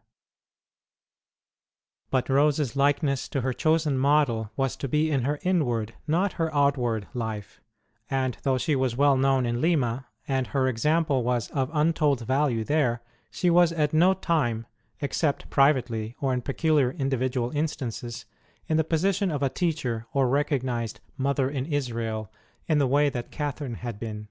[0.00, 0.08] ROSE OF
[2.00, 5.92] LIMA But Rose s likeness to her chosen model was to be in her inward,
[6.06, 7.60] not in her outward, life;
[8.08, 12.64] and though she was well known in Lima, and her example was of untold value
[12.64, 14.66] there, she was at no time
[15.00, 18.24] except privately or in peculiar individual instances
[18.68, 22.32] in the position of a teacher or recognized Mother in Israel
[22.66, 24.28] in the way that Catherine had been.